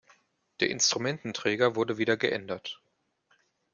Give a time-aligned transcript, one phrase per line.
[0.61, 2.81] Der Instrumententräger wurde wieder geändert.